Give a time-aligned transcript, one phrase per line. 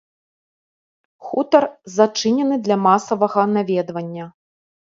[1.25, 1.67] Хутар
[1.97, 4.25] зачынены для масавага наведвання.